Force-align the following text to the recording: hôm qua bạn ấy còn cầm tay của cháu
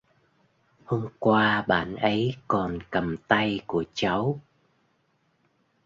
hôm 0.85 1.07
qua 1.19 1.61
bạn 1.67 1.95
ấy 1.95 2.35
còn 2.47 2.79
cầm 2.91 3.15
tay 3.27 3.59
của 3.67 3.83
cháu 3.93 4.39